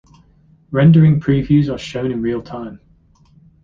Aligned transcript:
Rendering 0.71 1.19
previews 1.19 1.71
are 1.71 1.77
shown 1.77 2.11
in 2.11 2.23
real 2.23 2.41
time. 2.41 2.79